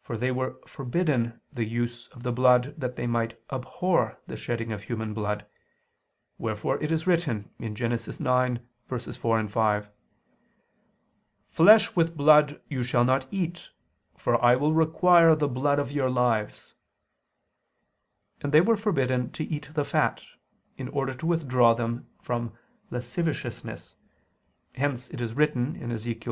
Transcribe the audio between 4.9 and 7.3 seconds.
blood; wherefore it is